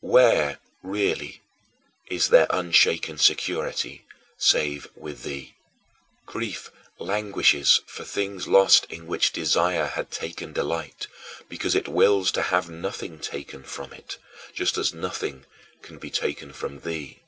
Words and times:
Where, 0.00 0.58
really, 0.82 1.42
is 2.06 2.30
there 2.30 2.46
unshaken 2.48 3.18
security 3.18 4.06
save 4.38 4.88
with 4.94 5.22
thee? 5.22 5.52
Grief 6.24 6.70
languishes 6.98 7.82
for 7.86 8.02
things 8.02 8.48
lost 8.48 8.86
in 8.88 9.06
which 9.06 9.34
desire 9.34 9.88
had 9.88 10.10
taken 10.10 10.54
delight, 10.54 11.08
because 11.50 11.74
it 11.74 11.88
wills 11.88 12.32
to 12.32 12.42
have 12.44 12.70
nothing 12.70 13.18
taken 13.20 13.64
from 13.64 13.92
it, 13.92 14.16
just 14.54 14.78
as 14.78 14.94
nothing 14.94 15.44
can 15.82 15.98
be 15.98 16.08
taken 16.10 16.54
from 16.54 16.80
thee. 16.80 17.20